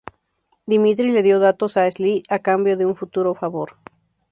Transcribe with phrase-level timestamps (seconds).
[0.65, 3.77] Dimitri le dio datos a Sly, a cambio de un futuro favor.